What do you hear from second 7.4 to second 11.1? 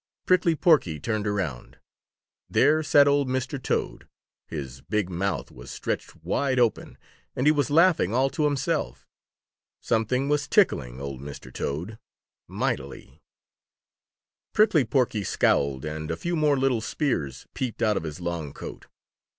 he was laughing all to himself. Something was tickling